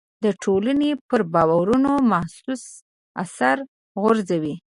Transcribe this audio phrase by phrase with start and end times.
[0.23, 2.63] د ټولنې پر باورونو محسوس
[3.23, 3.57] اثر
[4.01, 4.55] غورځوي.